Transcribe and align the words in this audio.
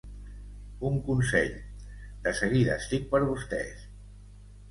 Un 0.87 0.95
consell, 1.09 1.51
de 2.25 2.33
seguida 2.39 2.79
estic 2.85 3.05
per 3.13 3.23
vostès. 3.27 3.87